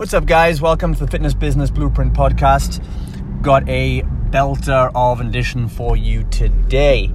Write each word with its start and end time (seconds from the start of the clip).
What's 0.00 0.14
up, 0.14 0.24
guys? 0.24 0.62
Welcome 0.62 0.94
to 0.94 1.04
the 1.04 1.10
Fitness 1.10 1.34
Business 1.34 1.68
Blueprint 1.70 2.14
Podcast. 2.14 2.82
Got 3.42 3.68
a 3.68 4.00
belter 4.30 4.90
of 4.94 5.20
an 5.20 5.26
edition 5.26 5.68
for 5.68 5.94
you 5.94 6.24
today. 6.30 7.12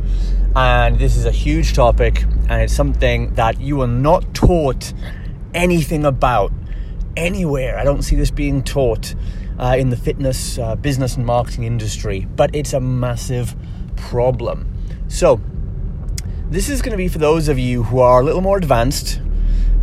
And 0.55 0.99
this 0.99 1.17
is 1.17 1.25
a 1.25 1.31
huge 1.31 1.73
topic, 1.73 2.21
and 2.21 2.61
it's 2.61 2.75
something 2.75 3.33
that 3.33 3.59
you 3.59 3.81
are 3.81 3.87
not 3.87 4.35
taught 4.35 4.93
anything 5.55 6.05
about 6.05 6.53
anywhere. 7.17 7.75
I 7.79 7.83
don't 7.83 8.03
see 8.03 8.15
this 8.15 8.29
being 8.29 8.61
taught 8.61 9.15
uh, 9.57 9.75
in 9.79 9.89
the 9.89 9.97
fitness, 9.97 10.59
uh, 10.59 10.75
business, 10.75 11.15
and 11.15 11.25
marketing 11.25 11.63
industry, 11.63 12.27
but 12.35 12.55
it's 12.55 12.73
a 12.73 12.79
massive 12.79 13.55
problem. 13.95 14.71
So, 15.07 15.41
this 16.51 16.69
is 16.69 16.83
going 16.83 16.91
to 16.91 16.97
be 16.97 17.07
for 17.07 17.17
those 17.17 17.47
of 17.47 17.57
you 17.57 17.81
who 17.81 17.97
are 17.97 18.21
a 18.21 18.23
little 18.23 18.41
more 18.41 18.59
advanced, 18.59 19.21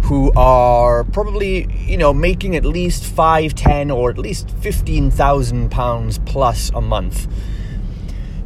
who 0.02 0.32
are 0.34 1.04
probably, 1.04 1.72
you 1.86 1.96
know, 1.96 2.12
making 2.12 2.56
at 2.56 2.64
least 2.64 3.04
five, 3.04 3.54
ten, 3.54 3.90
or 3.90 4.10
at 4.10 4.18
least 4.18 4.50
fifteen 4.50 5.10
thousand 5.10 5.70
pounds 5.70 6.18
plus 6.26 6.70
a 6.74 6.80
month. 6.80 7.26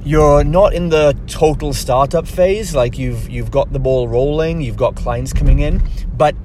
You're 0.05 0.45
not 0.45 0.75
in 0.75 0.91
the 0.91 1.19
total 1.27 1.73
startup 1.73 2.29
phase, 2.29 2.75
like 2.75 2.99
you've 2.99 3.29
you've 3.29 3.51
got 3.51 3.73
the 3.73 3.81
ball 3.81 4.07
rolling, 4.07 4.61
you've 4.61 4.77
got 4.77 4.95
clients 4.95 5.33
coming 5.33 5.59
in, 5.59 5.83
but 6.17 6.37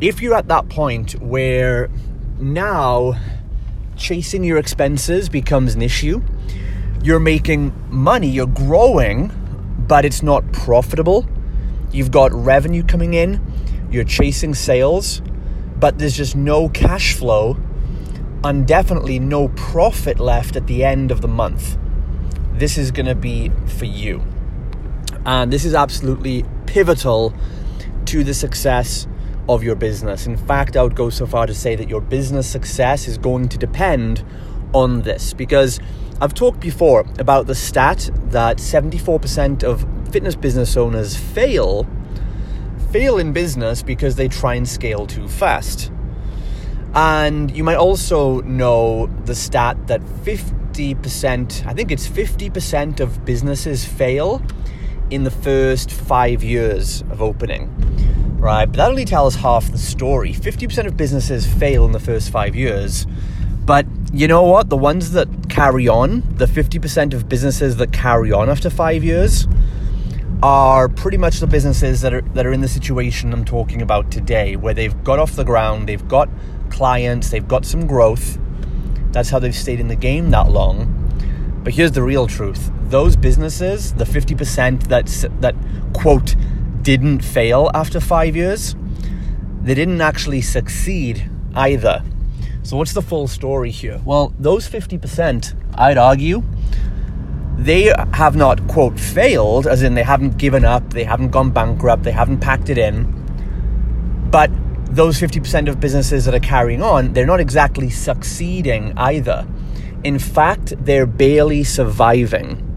if 0.00 0.20
you're 0.20 0.34
at 0.34 0.48
that 0.48 0.68
point 0.68 1.20
where 1.20 1.88
now 2.40 3.14
chasing 3.96 4.42
your 4.42 4.58
expenses 4.58 5.28
becomes 5.28 5.76
an 5.76 5.82
issue, 5.82 6.20
you're 7.04 7.20
making 7.20 7.72
money, 7.88 8.28
you're 8.28 8.48
growing, 8.48 9.30
but 9.86 10.04
it's 10.04 10.22
not 10.22 10.52
profitable. 10.52 11.24
You've 11.92 12.10
got 12.10 12.32
revenue 12.32 12.82
coming 12.82 13.14
in, 13.14 13.40
you're 13.92 14.04
chasing 14.04 14.54
sales, 14.54 15.20
but 15.78 15.98
there's 15.98 16.16
just 16.16 16.34
no 16.34 16.68
cash 16.70 17.14
flow 17.14 17.56
and 18.42 18.66
definitely 18.66 19.18
no 19.18 19.48
profit 19.48 20.18
left 20.18 20.56
at 20.56 20.66
the 20.66 20.84
end 20.84 21.10
of 21.10 21.20
the 21.20 21.28
month. 21.28 21.76
This 22.54 22.78
is 22.78 22.90
going 22.90 23.06
to 23.06 23.14
be 23.14 23.50
for 23.78 23.84
you. 23.84 24.22
And 25.24 25.52
this 25.52 25.64
is 25.64 25.74
absolutely 25.74 26.44
pivotal 26.66 27.34
to 28.06 28.24
the 28.24 28.34
success 28.34 29.06
of 29.48 29.62
your 29.62 29.74
business. 29.74 30.26
In 30.26 30.36
fact, 30.36 30.76
I 30.76 30.82
would 30.82 30.96
go 30.96 31.10
so 31.10 31.26
far 31.26 31.46
to 31.46 31.54
say 31.54 31.76
that 31.76 31.88
your 31.88 32.00
business 32.00 32.48
success 32.48 33.06
is 33.06 33.18
going 33.18 33.48
to 33.50 33.58
depend 33.58 34.24
on 34.72 35.02
this 35.02 35.34
because 35.34 35.80
I've 36.20 36.34
talked 36.34 36.60
before 36.60 37.04
about 37.18 37.46
the 37.46 37.54
stat 37.54 38.10
that 38.26 38.58
74% 38.58 39.64
of 39.64 39.86
fitness 40.10 40.34
business 40.34 40.76
owners 40.76 41.16
fail 41.16 41.86
fail 42.92 43.18
in 43.18 43.32
business 43.32 43.82
because 43.82 44.16
they 44.16 44.28
try 44.28 44.54
and 44.54 44.68
scale 44.68 45.06
too 45.06 45.26
fast. 45.26 45.90
And 46.94 47.50
you 47.56 47.64
might 47.64 47.78
also 47.78 48.42
know 48.42 49.06
the 49.24 49.34
stat 49.34 49.86
that 49.86 50.02
50%, 50.02 51.66
I 51.66 51.72
think 51.72 51.90
it's 51.90 52.06
50% 52.06 53.00
of 53.00 53.24
businesses 53.24 53.84
fail 53.84 54.42
in 55.10 55.24
the 55.24 55.30
first 55.30 55.90
5 55.90 56.44
years 56.44 57.02
of 57.10 57.22
opening 57.22 57.70
right? 58.42 58.66
But 58.66 58.76
that 58.78 58.90
only 58.90 59.04
tells 59.04 59.36
half 59.36 59.70
the 59.70 59.78
story. 59.78 60.34
50% 60.34 60.86
of 60.86 60.96
businesses 60.96 61.46
fail 61.46 61.84
in 61.84 61.92
the 61.92 62.00
first 62.00 62.30
five 62.30 62.56
years. 62.56 63.06
But 63.64 63.86
you 64.12 64.26
know 64.26 64.42
what? 64.42 64.68
The 64.68 64.76
ones 64.76 65.12
that 65.12 65.48
carry 65.48 65.86
on, 65.86 66.22
the 66.36 66.46
50% 66.46 67.14
of 67.14 67.28
businesses 67.28 67.76
that 67.76 67.92
carry 67.92 68.32
on 68.32 68.50
after 68.50 68.68
five 68.68 69.04
years, 69.04 69.46
are 70.42 70.88
pretty 70.88 71.16
much 71.16 71.38
the 71.38 71.46
businesses 71.46 72.00
that 72.00 72.12
are 72.12 72.22
that 72.34 72.44
are 72.46 72.52
in 72.52 72.60
the 72.60 72.68
situation 72.68 73.32
I'm 73.32 73.44
talking 73.44 73.80
about 73.80 74.10
today, 74.10 74.56
where 74.56 74.74
they've 74.74 75.04
got 75.04 75.18
off 75.18 75.36
the 75.36 75.44
ground, 75.44 75.88
they've 75.88 76.08
got 76.08 76.28
clients, 76.70 77.30
they've 77.30 77.46
got 77.46 77.64
some 77.64 77.86
growth. 77.86 78.38
That's 79.12 79.30
how 79.30 79.38
they've 79.38 79.54
stayed 79.54 79.78
in 79.78 79.88
the 79.88 79.96
game 79.96 80.30
that 80.30 80.50
long. 80.50 80.98
But 81.62 81.74
here's 81.74 81.92
the 81.92 82.02
real 82.02 82.26
truth: 82.26 82.72
those 82.88 83.14
businesses, 83.14 83.94
the 83.94 84.04
50% 84.04 84.88
that 84.88 85.06
that 85.40 85.54
quote 85.92 86.34
didn't 86.82 87.20
fail 87.22 87.70
after 87.74 88.00
five 88.00 88.34
years, 88.34 88.74
they 89.62 89.74
didn't 89.74 90.00
actually 90.00 90.40
succeed 90.40 91.30
either. 91.54 92.02
So, 92.64 92.76
what's 92.76 92.92
the 92.92 93.02
full 93.02 93.28
story 93.28 93.70
here? 93.70 94.00
Well, 94.04 94.32
those 94.38 94.68
50%, 94.68 95.54
I'd 95.74 95.98
argue, 95.98 96.42
they 97.56 97.92
have 98.14 98.34
not, 98.34 98.66
quote, 98.68 98.98
failed, 98.98 99.66
as 99.66 99.82
in 99.82 99.94
they 99.94 100.02
haven't 100.02 100.38
given 100.38 100.64
up, 100.64 100.90
they 100.90 101.04
haven't 101.04 101.30
gone 101.30 101.50
bankrupt, 101.50 102.02
they 102.02 102.12
haven't 102.12 102.40
packed 102.40 102.70
it 102.70 102.78
in. 102.78 103.06
But 104.30 104.50
those 104.94 105.20
50% 105.20 105.68
of 105.68 105.80
businesses 105.80 106.24
that 106.24 106.34
are 106.34 106.40
carrying 106.40 106.82
on, 106.82 107.12
they're 107.12 107.26
not 107.26 107.40
exactly 107.40 107.88
succeeding 107.88 108.92
either. 108.96 109.46
In 110.04 110.18
fact, 110.18 110.74
they're 110.84 111.06
barely 111.06 111.64
surviving. 111.64 112.68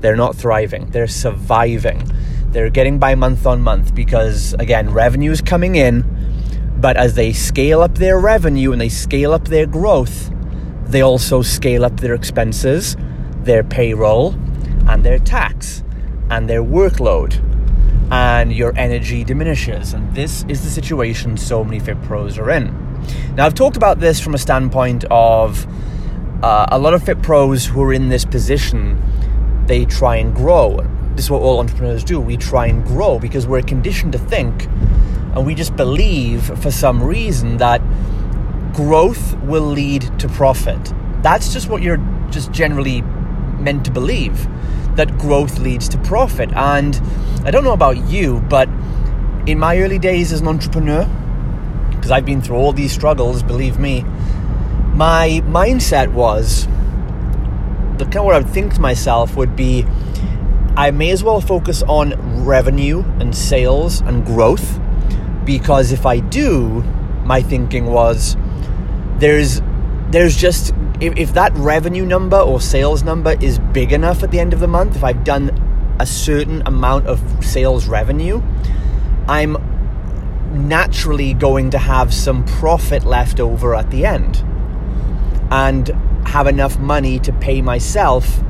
They're 0.00 0.16
not 0.16 0.34
thriving, 0.34 0.90
they're 0.90 1.06
surviving. 1.06 2.02
They're 2.50 2.70
getting 2.70 2.98
by 2.98 3.14
month 3.14 3.46
on 3.46 3.62
month 3.62 3.94
because, 3.94 4.54
again, 4.54 4.90
revenue 4.90 5.30
is 5.30 5.40
coming 5.40 5.76
in, 5.76 6.04
but 6.78 6.96
as 6.96 7.14
they 7.14 7.32
scale 7.32 7.80
up 7.80 7.94
their 7.94 8.18
revenue 8.18 8.72
and 8.72 8.80
they 8.80 8.88
scale 8.88 9.32
up 9.32 9.46
their 9.46 9.66
growth, 9.66 10.30
they 10.86 11.00
also 11.00 11.40
scale 11.40 11.84
up 11.84 12.00
their 12.00 12.14
expenses, 12.14 12.96
their 13.44 13.62
payroll, 13.62 14.34
and 14.88 15.04
their 15.04 15.18
tax, 15.18 15.82
and 16.30 16.48
their 16.48 16.62
workload, 16.62 17.40
and 18.10 18.52
your 18.52 18.76
energy 18.76 19.24
diminishes. 19.24 19.92
And 19.92 20.14
this 20.14 20.44
is 20.48 20.62
the 20.62 20.70
situation 20.70 21.36
so 21.36 21.64
many 21.64 21.78
Fit 21.78 22.00
Pros 22.02 22.38
are 22.38 22.50
in. 22.50 22.66
Now, 23.34 23.46
I've 23.46 23.54
talked 23.54 23.76
about 23.76 24.00
this 24.00 24.20
from 24.20 24.34
a 24.34 24.38
standpoint 24.38 25.04
of 25.10 25.66
uh, 26.42 26.66
a 26.70 26.78
lot 26.78 26.94
of 26.94 27.04
Fit 27.04 27.22
Pros 27.22 27.66
who 27.66 27.82
are 27.82 27.92
in 27.92 28.08
this 28.08 28.24
position, 28.24 29.00
they 29.66 29.84
try 29.84 30.16
and 30.16 30.34
grow 30.34 30.80
this 31.14 31.26
is 31.26 31.30
what 31.30 31.42
all 31.42 31.60
entrepreneurs 31.60 32.04
do. 32.04 32.18
We 32.20 32.36
try 32.36 32.66
and 32.66 32.84
grow 32.84 33.18
because 33.18 33.46
we're 33.46 33.62
conditioned 33.62 34.12
to 34.12 34.18
think 34.18 34.64
and 35.34 35.46
we 35.46 35.54
just 35.54 35.76
believe 35.76 36.44
for 36.60 36.70
some 36.70 37.02
reason 37.02 37.58
that 37.58 37.82
growth 38.72 39.34
will 39.42 39.66
lead 39.66 40.18
to 40.20 40.28
profit. 40.28 40.92
That's 41.22 41.52
just 41.52 41.68
what 41.68 41.82
you're 41.82 42.00
just 42.30 42.50
generally 42.50 43.02
meant 43.62 43.84
to 43.86 43.90
believe 43.90 44.46
that 44.96 45.16
growth 45.18 45.58
leads 45.58 45.88
to 45.90 45.98
profit. 45.98 46.52
And 46.54 47.00
I 47.44 47.50
don't 47.50 47.64
know 47.64 47.72
about 47.72 47.96
you, 48.08 48.40
but 48.48 48.68
in 49.46 49.58
my 49.58 49.78
early 49.78 49.98
days 49.98 50.32
as 50.32 50.40
an 50.40 50.48
entrepreneur, 50.48 51.04
because 51.90 52.10
I've 52.10 52.26
been 52.26 52.42
through 52.42 52.56
all 52.56 52.72
these 52.72 52.92
struggles, 52.92 53.42
believe 53.42 53.78
me, 53.78 54.02
my 54.94 55.40
mindset 55.46 56.12
was 56.12 56.66
the 57.98 58.04
kind 58.04 58.18
of 58.18 58.24
what 58.24 58.34
I 58.34 58.38
would 58.38 58.50
think 58.50 58.74
to 58.74 58.80
myself 58.80 59.36
would 59.36 59.56
be 59.56 59.86
I 60.76 60.90
may 60.90 61.10
as 61.10 61.22
well 61.22 61.40
focus 61.40 61.82
on 61.82 62.44
revenue 62.44 63.04
and 63.20 63.36
sales 63.36 64.00
and 64.00 64.24
growth 64.24 64.80
because 65.44 65.92
if 65.92 66.06
I 66.06 66.20
do, 66.20 66.82
my 67.24 67.42
thinking 67.42 67.86
was 67.86 68.36
there's 69.18 69.60
there's 70.08 70.36
just 70.36 70.74
if, 71.02 71.16
if 71.16 71.34
that 71.34 71.52
revenue 71.54 72.06
number 72.06 72.38
or 72.38 72.60
sales 72.60 73.02
number 73.02 73.36
is 73.40 73.58
big 73.58 73.92
enough 73.92 74.22
at 74.22 74.30
the 74.30 74.38
end 74.38 74.52
of 74.52 74.60
the 74.60 74.68
month, 74.68 74.94
if 74.94 75.02
I've 75.02 75.24
done 75.24 75.96
a 75.98 76.06
certain 76.06 76.62
amount 76.64 77.08
of 77.08 77.20
sales 77.44 77.88
revenue, 77.88 78.40
I'm 79.26 79.56
naturally 80.68 81.34
going 81.34 81.70
to 81.70 81.78
have 81.78 82.14
some 82.14 82.44
profit 82.44 83.04
left 83.04 83.40
over 83.40 83.74
at 83.74 83.90
the 83.90 84.06
end 84.06 84.44
and 85.50 85.88
have 86.24 86.46
enough 86.46 86.78
money 86.78 87.18
to 87.18 87.32
pay 87.32 87.60
myself 87.62 88.40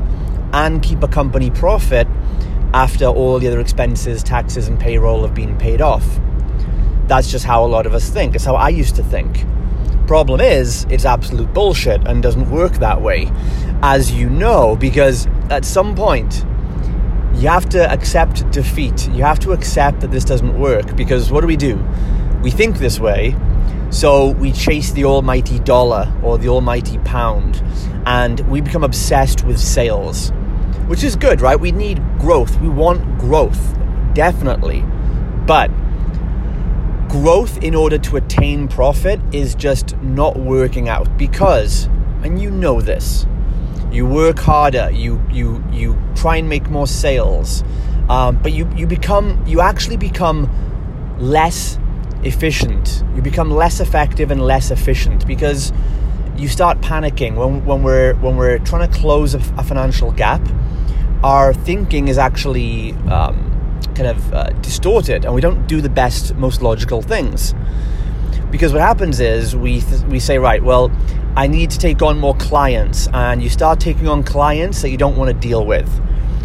and 0.52 0.82
keep 0.82 1.02
a 1.02 1.08
company 1.08 1.50
profit 1.50 2.06
after 2.74 3.06
all 3.06 3.38
the 3.38 3.48
other 3.48 3.60
expenses, 3.60 4.22
taxes, 4.22 4.68
and 4.68 4.78
payroll 4.78 5.22
have 5.22 5.34
been 5.34 5.56
paid 5.56 5.80
off. 5.80 6.06
That's 7.06 7.30
just 7.30 7.46
how 7.46 7.64
a 7.64 7.68
lot 7.68 7.86
of 7.86 7.94
us 7.94 8.10
think. 8.10 8.34
It's 8.34 8.44
how 8.44 8.56
I 8.56 8.68
used 8.68 8.96
to 8.96 9.02
think. 9.02 9.46
Problem 10.06 10.40
is, 10.40 10.84
it's 10.90 11.04
absolute 11.04 11.52
bullshit 11.54 12.06
and 12.06 12.22
doesn't 12.22 12.50
work 12.50 12.74
that 12.74 13.00
way, 13.00 13.30
as 13.82 14.12
you 14.12 14.28
know, 14.28 14.76
because 14.76 15.26
at 15.50 15.64
some 15.64 15.94
point, 15.94 16.44
you 17.34 17.48
have 17.48 17.68
to 17.70 17.90
accept 17.90 18.50
defeat. 18.50 19.08
You 19.08 19.22
have 19.22 19.38
to 19.40 19.52
accept 19.52 20.00
that 20.00 20.10
this 20.10 20.24
doesn't 20.24 20.58
work 20.58 20.96
because 20.96 21.30
what 21.30 21.40
do 21.40 21.46
we 21.46 21.56
do? 21.56 21.82
We 22.42 22.50
think 22.50 22.78
this 22.78 23.00
way, 23.00 23.36
so 23.90 24.30
we 24.30 24.52
chase 24.52 24.92
the 24.92 25.04
almighty 25.04 25.58
dollar 25.60 26.12
or 26.22 26.38
the 26.38 26.48
almighty 26.48 26.98
pound, 26.98 27.62
and 28.04 28.40
we 28.50 28.60
become 28.60 28.84
obsessed 28.84 29.44
with 29.44 29.58
sales 29.58 30.32
which 30.86 31.04
is 31.04 31.16
good, 31.16 31.40
right? 31.40 31.58
We 31.58 31.72
need 31.72 32.02
growth. 32.18 32.60
We 32.60 32.68
want 32.68 33.18
growth, 33.18 33.76
definitely. 34.14 34.84
But 35.46 35.70
growth 37.12 37.62
in 37.62 37.74
order 37.74 37.98
to 37.98 38.16
attain 38.16 38.66
profit 38.66 39.20
is 39.34 39.54
just 39.54 39.94
not 39.98 40.38
working 40.38 40.88
out 40.88 41.18
because, 41.18 41.84
and 42.24 42.40
you 42.40 42.50
know 42.50 42.80
this, 42.80 43.26
you 43.92 44.06
work 44.06 44.38
harder, 44.38 44.90
you 44.90 45.22
you 45.30 45.62
you 45.70 45.94
try 46.14 46.36
and 46.36 46.48
make 46.48 46.70
more 46.70 46.86
sales, 46.86 47.62
um, 48.08 48.42
but 48.42 48.52
you 48.52 48.66
you 48.74 48.86
become 48.86 49.44
you 49.46 49.60
actually 49.60 49.98
become 49.98 50.48
less 51.18 51.78
efficient. 52.24 53.04
You 53.14 53.20
become 53.20 53.50
less 53.50 53.78
effective 53.78 54.30
and 54.30 54.40
less 54.40 54.70
efficient 54.70 55.26
because 55.26 55.70
you 56.38 56.48
start 56.48 56.80
panicking 56.80 57.34
when, 57.34 57.62
when 57.66 57.82
we're 57.82 58.14
when 58.14 58.38
we're 58.38 58.58
trying 58.60 58.90
to 58.90 58.98
close 58.98 59.34
a, 59.34 59.38
a 59.58 59.62
financial 59.62 60.12
gap. 60.12 60.40
Our 61.22 61.52
thinking 61.52 62.08
is 62.08 62.16
actually 62.16 62.92
um, 63.10 63.51
kind 63.94 64.08
of 64.08 64.32
uh, 64.32 64.50
distorted, 64.60 65.24
and 65.24 65.34
we 65.34 65.40
don't 65.40 65.66
do 65.66 65.80
the 65.80 65.88
best, 65.88 66.34
most 66.36 66.62
logical 66.62 67.02
things. 67.02 67.54
Because 68.50 68.72
what 68.72 68.82
happens 68.82 69.20
is 69.20 69.56
we 69.56 69.80
th- 69.80 70.02
we 70.02 70.20
say, 70.20 70.38
right, 70.38 70.62
well, 70.62 70.90
I 71.36 71.46
need 71.46 71.70
to 71.70 71.78
take 71.78 72.02
on 72.02 72.18
more 72.18 72.36
clients, 72.36 73.08
and 73.14 73.42
you 73.42 73.48
start 73.48 73.80
taking 73.80 74.08
on 74.08 74.22
clients 74.22 74.82
that 74.82 74.90
you 74.90 74.96
don't 74.96 75.16
want 75.16 75.28
to 75.28 75.48
deal 75.48 75.64
with. 75.64 75.88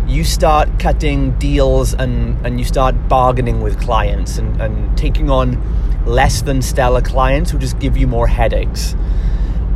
You 0.08 0.24
start 0.24 0.70
cutting 0.80 1.38
deals 1.38 1.94
and, 1.94 2.46
and 2.46 2.60
you 2.60 2.66
start 2.66 3.10
bargaining 3.10 3.60
with 3.60 3.78
clients 3.82 4.38
and, 4.38 4.62
and 4.62 4.98
taking 4.98 5.30
on 5.30 5.62
less 6.06 6.42
than 6.42 6.62
stellar 6.62 7.02
clients 7.02 7.52
who 7.52 7.60
just 7.60 7.78
give 7.80 7.98
you 7.98 8.08
more 8.08 8.28
headaches. 8.28 8.96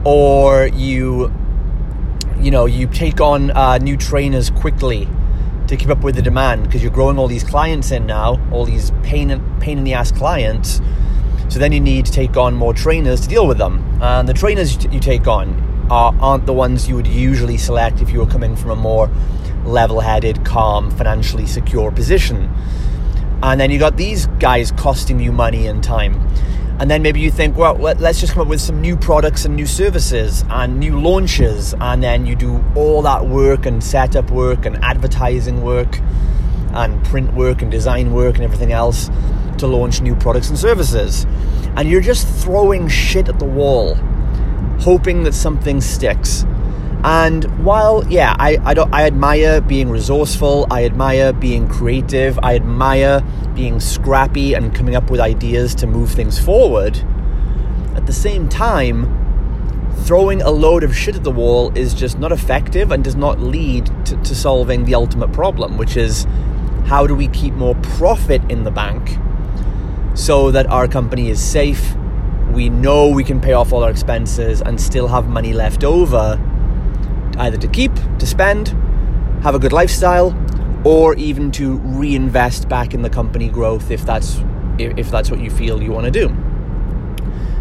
Or 0.06 0.68
you 0.68 1.34
you 2.40 2.50
know 2.50 2.66
you 2.66 2.88
take 2.88 3.22
on 3.22 3.52
uh, 3.52 3.78
new 3.78 3.98
trainers 3.98 4.50
quickly 4.50 5.08
to 5.72 5.78
keep 5.78 5.90
up 5.90 6.04
with 6.04 6.16
the 6.16 6.22
demand 6.22 6.64
because 6.64 6.84
you're 6.84 6.92
growing 6.92 7.18
all 7.18 7.28
these 7.28 7.44
clients 7.44 7.92
in 7.92 8.06
now, 8.06 8.40
all 8.52 8.66
these 8.66 8.92
pain 9.04 9.42
pain 9.60 9.78
in 9.80 9.84
the 9.84 9.94
ass 9.94 10.12
clients 10.12 10.82
so 11.52 11.60
then 11.60 11.74
you 11.74 11.82
need 11.82 12.06
to 12.06 12.14
take 12.14 12.38
on 12.38 12.54
more 12.54 12.74
trainers 12.74 13.20
to 13.20 13.28
deal 13.28 13.46
with 13.46 13.58
them. 13.58 14.00
And 14.02 14.26
the 14.26 14.34
trainers 14.34 14.82
you 14.86 15.02
take 15.02 15.28
on 15.28 15.88
are, 15.92 16.16
aren't 16.22 16.46
the 16.46 16.54
ones 16.54 16.88
you 16.88 16.96
would 16.96 17.08
usually 17.08 17.58
select 17.58 18.02
if 18.02 18.10
you 18.10 18.20
were 18.20 18.26
coming 18.26 18.56
from 18.56 18.72
a 18.72 18.76
more 18.78 19.12
level 19.66 20.00
headed, 20.00 20.46
calm, 20.46 20.90
financially 20.92 21.46
secure 21.46 21.92
position. 21.92 22.50
And 23.44 23.60
then 23.60 23.70
you 23.70 23.80
got 23.80 23.98
these 23.98 24.28
guys 24.40 24.72
costing 24.72 25.20
you 25.20 25.34
money 25.34 25.68
and 25.68 25.84
time. 25.84 26.26
And 26.82 26.90
then 26.90 27.04
maybe 27.04 27.20
you 27.20 27.30
think, 27.30 27.56
well, 27.56 27.76
let's 27.76 28.20
just 28.20 28.34
come 28.34 28.42
up 28.42 28.48
with 28.48 28.60
some 28.60 28.82
new 28.82 28.98
products 28.98 29.46
and 29.46 29.56
new 29.56 29.68
services 29.68 30.44
and 30.50 30.80
new 30.80 31.00
launches. 31.00 31.76
And 31.80 32.02
then 32.02 32.26
you 32.26 32.36
do 32.36 32.66
all 32.76 33.04
that 33.04 33.28
work 33.28 33.68
and 33.68 33.84
setup 33.84 34.32
work 34.32 34.66
and 34.66 34.84
advertising 34.84 35.62
work 35.62 36.00
and 36.74 37.06
print 37.06 37.36
work 37.36 37.62
and 37.62 37.70
design 37.70 38.14
work 38.14 38.34
and 38.34 38.44
everything 38.44 38.72
else 38.72 39.12
to 39.60 39.68
launch 39.68 40.02
new 40.02 40.16
products 40.16 40.50
and 40.50 40.58
services. 40.58 41.28
And 41.76 41.88
you're 41.88 42.02
just 42.02 42.28
throwing 42.44 42.88
shit 42.88 43.30
at 43.30 43.38
the 43.38 43.46
wall, 43.46 43.94
hoping 44.80 45.22
that 45.26 45.36
something 45.36 45.82
sticks. 45.82 46.46
And 47.04 47.66
while, 47.66 48.06
yeah, 48.08 48.36
I, 48.38 48.58
I, 48.58 48.74
I 48.92 49.06
admire 49.06 49.60
being 49.60 49.90
resourceful, 49.90 50.68
I 50.70 50.86
admire 50.86 51.34
being 51.34 51.68
creative, 51.68 52.38
I 52.44 52.56
admire 52.56 53.24
being 53.56 53.80
scrappy 53.80 54.54
and 54.54 54.74
coming 54.74 54.96
up 54.96 55.10
with 55.10 55.20
ideas 55.20 55.74
to 55.76 55.88
move 55.88 56.12
things 56.12 56.38
forward, 56.38 57.04
at 57.96 58.06
the 58.06 58.14
same 58.14 58.48
time, 58.48 59.18
throwing 60.04 60.42
a 60.42 60.50
load 60.50 60.84
of 60.84 60.96
shit 60.96 61.16
at 61.16 61.24
the 61.24 61.32
wall 61.32 61.76
is 61.78 61.94
just 61.94 62.20
not 62.20 62.32
effective 62.32 62.92
and 62.92 63.04
does 63.04 63.16
not 63.16 63.40
lead 63.40 63.86
to, 64.06 64.16
to 64.18 64.36
solving 64.36 64.86
the 64.86 64.96
ultimate 64.96 65.32
problem, 65.34 65.78
which 65.78 65.98
is 65.98 66.26
how 66.86 67.06
do 67.06 67.16
we 67.16 67.28
keep 67.30 67.54
more 67.54 67.76
profit 67.76 68.42
in 68.50 68.64
the 68.64 68.72
bank 68.72 69.18
so 70.14 70.52
that 70.52 70.68
our 70.68 70.88
company 70.88 71.30
is 71.30 71.42
safe. 71.42 71.96
We 72.52 72.70
know 72.70 73.10
we 73.10 73.24
can 73.24 73.42
pay 73.42 73.54
off 73.54 73.74
all 73.74 73.84
our 73.84 73.90
expenses 73.90 74.62
and 74.62 74.80
still 74.80 75.08
have 75.08 75.28
money 75.28 75.54
left 75.54 75.84
over 75.84 76.40
either 77.38 77.58
to 77.58 77.68
keep, 77.68 77.94
to 78.20 78.26
spend, 78.26 78.70
have 79.44 79.56
a 79.56 79.60
good 79.60 79.74
lifestyle, 79.74 80.38
or 80.84 81.16
even 81.16 81.52
to 81.52 81.78
reinvest 81.78 82.68
back 82.68 82.94
in 82.94 83.02
the 83.02 83.10
company 83.10 83.50
growth 83.50 83.92
if 83.92 84.06
that's 84.06 84.42
if 84.80 85.12
that's 85.12 85.30
what 85.30 85.40
you 85.40 85.52
feel 85.52 85.82
you 85.82 85.92
want 85.92 86.06
to 86.06 86.12
do. 86.12 86.36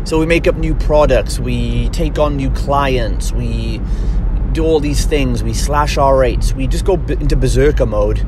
So 0.04 0.18
we 0.18 0.24
make 0.24 0.46
up 0.46 0.56
new 0.56 0.74
products, 0.74 1.38
we 1.38 1.90
take 1.90 2.18
on 2.18 2.36
new 2.36 2.50
clients, 2.50 3.32
we 3.32 3.80
do 4.52 4.64
all 4.64 4.80
these 4.80 5.04
things, 5.04 5.44
we 5.44 5.52
slash 5.52 5.98
our 5.98 6.16
rates, 6.16 6.54
we 6.54 6.66
just 6.66 6.86
go 6.86 6.94
into 6.94 7.36
berserker 7.36 7.84
mode, 7.84 8.26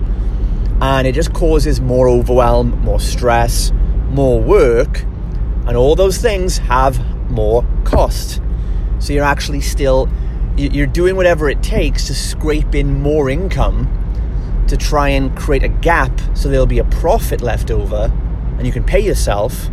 and 0.83 1.07
it 1.07 1.15
just 1.15 1.33
causes 1.33 1.81
more 1.81 2.09
overwhelm, 2.09 2.79
more 2.83 3.01
stress, 3.01 3.73
more 4.11 4.41
work, 4.41 5.05
and 5.67 5.77
all 5.77 5.97
those 5.97 6.19
things 6.19 6.59
have 6.59 7.01
more 7.31 7.67
cost. 7.85 8.43
So 8.99 9.15
you're 9.15 9.25
actually 9.25 9.63
still 9.63 10.09
you're 10.57 10.87
doing 10.87 11.17
whatever 11.17 11.49
it 11.49 11.63
takes 11.63 12.07
to 12.07 12.15
scrape 12.15 12.75
in 12.75 13.01
more 13.01 13.31
income 13.31 13.89
to 14.69 14.77
try 14.77 15.09
and 15.09 15.37
create 15.37 15.63
a 15.63 15.69
gap 15.69 16.13
so 16.35 16.49
there'll 16.49 16.67
be 16.67 16.79
a 16.79 16.85
profit 16.85 17.41
left 17.41 17.71
over 17.71 18.13
and 18.59 18.67
you 18.67 18.73
can 18.73 18.85
pay 18.85 19.01
yourself. 19.01 19.69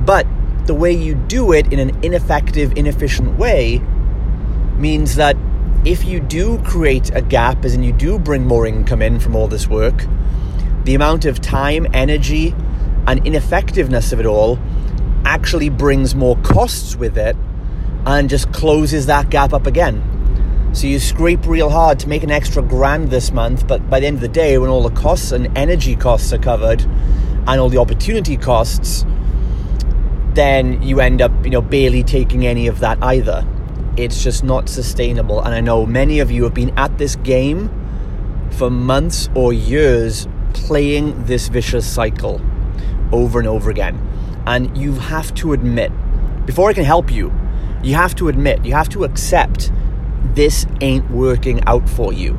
But 0.00 0.26
the 0.66 0.74
way 0.74 0.92
you 0.92 1.14
do 1.14 1.52
it 1.52 1.72
in 1.72 1.78
an 1.78 2.04
ineffective, 2.04 2.72
inefficient 2.76 3.38
way 3.38 3.78
means 4.76 5.16
that 5.16 5.36
if 5.84 6.04
you 6.04 6.20
do 6.20 6.58
create 6.62 7.14
a 7.14 7.22
gap, 7.22 7.64
as 7.64 7.74
in 7.74 7.82
you 7.82 7.92
do 7.92 8.18
bring 8.18 8.46
more 8.46 8.66
income 8.66 9.02
in 9.02 9.18
from 9.18 9.34
all 9.34 9.48
this 9.48 9.66
work, 9.66 10.06
the 10.84 10.94
amount 10.94 11.24
of 11.24 11.40
time, 11.40 11.86
energy, 11.92 12.54
and 13.06 13.24
ineffectiveness 13.26 14.12
of 14.12 14.20
it 14.20 14.26
all 14.26 14.58
actually 15.24 15.68
brings 15.68 16.14
more 16.14 16.36
costs 16.38 16.96
with 16.96 17.16
it 17.16 17.36
and 18.06 18.28
just 18.28 18.52
closes 18.52 19.06
that 19.06 19.30
gap 19.30 19.52
up 19.52 19.66
again. 19.66 20.02
So 20.74 20.86
you 20.86 20.98
scrape 20.98 21.46
real 21.46 21.68
hard 21.68 21.98
to 22.00 22.08
make 22.08 22.22
an 22.22 22.30
extra 22.30 22.62
grand 22.62 23.10
this 23.10 23.30
month, 23.30 23.66
but 23.66 23.90
by 23.90 24.00
the 24.00 24.06
end 24.06 24.16
of 24.16 24.22
the 24.22 24.28
day, 24.28 24.56
when 24.56 24.70
all 24.70 24.82
the 24.82 24.94
costs 25.00 25.30
and 25.30 25.56
energy 25.56 25.94
costs 25.94 26.32
are 26.32 26.38
covered 26.38 26.80
and 26.82 27.60
all 27.60 27.68
the 27.68 27.78
opportunity 27.78 28.36
costs, 28.36 29.04
then 30.34 30.82
you 30.82 31.00
end 31.00 31.20
up, 31.20 31.30
you 31.44 31.50
know, 31.50 31.60
barely 31.60 32.02
taking 32.02 32.46
any 32.46 32.66
of 32.66 32.80
that 32.80 32.96
either. 33.02 33.46
It's 33.98 34.24
just 34.24 34.42
not 34.42 34.68
sustainable. 34.68 35.42
And 35.42 35.54
I 35.54 35.60
know 35.60 35.84
many 35.84 36.20
of 36.20 36.30
you 36.30 36.44
have 36.44 36.54
been 36.54 36.76
at 36.78 36.96
this 36.96 37.16
game 37.16 37.68
for 38.52 38.70
months 38.70 39.28
or 39.34 39.52
years 39.52 40.26
playing 40.54 41.24
this 41.24 41.48
vicious 41.48 41.86
cycle 41.86 42.40
over 43.12 43.38
and 43.38 43.46
over 43.48 43.70
again. 43.70 44.00
And 44.46 44.76
you 44.76 44.94
have 44.94 45.34
to 45.34 45.52
admit, 45.52 45.92
before 46.46 46.70
I 46.70 46.72
can 46.72 46.84
help 46.84 47.10
you, 47.10 47.30
you 47.82 47.94
have 47.94 48.14
to 48.16 48.28
admit, 48.28 48.64
you 48.64 48.72
have 48.72 48.88
to 48.90 49.04
accept 49.04 49.72
this 50.34 50.66
ain't 50.80 51.10
working 51.10 51.62
out 51.64 51.88
for 51.88 52.12
you. 52.12 52.38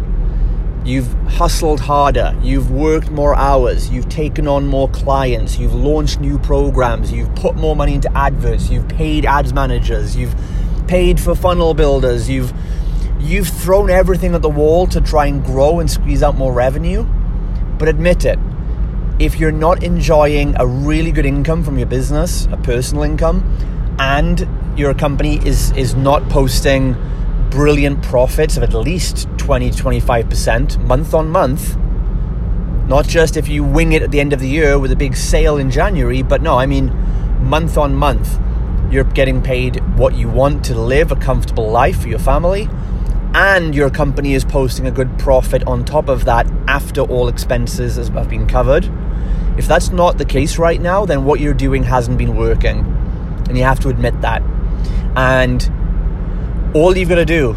You've 0.86 1.12
hustled 1.28 1.80
harder, 1.80 2.36
you've 2.42 2.70
worked 2.72 3.10
more 3.10 3.36
hours, 3.36 3.90
you've 3.90 4.10
taken 4.10 4.48
on 4.48 4.68
more 4.68 4.90
clients, 4.90 5.58
you've 5.58 5.74
launched 5.74 6.20
new 6.20 6.38
programs, 6.40 7.12
you've 7.12 7.34
put 7.36 7.56
more 7.56 7.76
money 7.76 7.96
into 7.96 8.12
adverts, 8.18 8.70
you've 8.70 8.88
paid 8.90 9.26
ads 9.26 9.54
managers, 9.54 10.16
you've 10.16 10.36
paid 10.88 11.20
for 11.20 11.36
funnel 11.36 11.74
builders, 11.74 12.30
you've 12.30 12.54
you've 13.20 13.48
thrown 13.48 13.90
everything 13.90 14.36
at 14.36 14.42
the 14.42 14.50
wall 14.50 14.86
to 14.88 15.00
try 15.00 15.28
and 15.28 15.46
grow 15.46 15.80
and 15.80 15.90
squeeze 15.90 16.22
out 16.22 16.36
more 16.36 16.52
revenue. 16.52 17.04
But 17.78 17.88
admit 17.88 18.26
it, 18.26 18.38
if 19.20 19.40
you're 19.40 19.52
not 19.52 19.84
enjoying 19.84 20.56
a 20.60 20.66
really 20.66 21.12
good 21.12 21.26
income 21.26 21.64
from 21.64 21.78
your 21.78 21.88
business, 21.88 22.48
a 22.52 22.58
personal 22.58 23.04
income, 23.04 23.42
and 24.00 24.46
your 24.76 24.94
company 24.94 25.46
is 25.46 25.72
is 25.72 25.96
not 25.96 26.28
posting 26.30 26.96
brilliant 27.50 28.02
profits 28.02 28.58
of 28.58 28.64
at 28.64 28.74
least 28.74 29.28
20 29.38 29.70
25% 29.72 30.84
month 30.86 31.14
on 31.14 31.30
month, 31.30 31.78
not 32.88 33.08
just 33.08 33.38
if 33.38 33.48
you 33.48 33.64
wing 33.64 33.94
it 33.94 34.02
at 34.02 34.12
the 34.12 34.20
end 34.20 34.34
of 34.34 34.40
the 34.40 34.48
year 34.48 34.80
with 34.80 34.92
a 34.92 34.96
big 34.96 35.16
sale 35.16 35.58
in 35.58 35.70
January, 35.70 36.22
but 36.24 36.42
no, 36.42 36.58
I 36.58 36.66
mean 36.66 36.88
month 37.42 37.78
on 37.78 37.94
month, 37.96 38.40
you're 38.92 39.04
getting 39.04 39.42
paid 39.42 39.78
what 39.98 40.16
you 40.16 40.30
want 40.30 40.64
to 40.66 40.76
live 40.76 41.12
a 41.12 41.16
comfortable 41.16 41.70
life 41.70 42.02
for 42.02 42.08
your 42.08 42.20
family 42.20 42.68
and 43.34 43.74
your 43.74 43.90
company 43.90 44.36
is 44.36 44.46
posting 44.46 44.86
a 44.86 44.92
good 44.92 45.18
profit 45.18 45.64
on 45.66 45.84
top 45.84 46.08
of 46.08 46.26
that 46.26 46.46
after 46.68 47.02
all 47.02 47.28
expenses 47.28 47.96
have 47.96 48.30
been 48.30 48.48
covered. 48.48 48.90
If 49.58 49.68
that's 49.68 49.90
not 49.90 50.18
the 50.18 50.26
case 50.26 50.60
right 50.60 50.80
now, 50.80 51.06
then 51.06 51.26
what 51.26 51.40
you're 51.40 51.54
doing 51.54 51.84
hasn't 51.84 52.18
been 52.18 52.36
working. 52.36 52.80
And 53.50 53.58
you 53.58 53.64
have 53.64 53.80
to 53.82 53.90
admit 53.90 54.22
that. 54.22 54.44
And 55.16 56.74
all 56.76 56.96
you've 56.98 57.10
got 57.10 57.16
to 57.16 57.26
do 57.26 57.56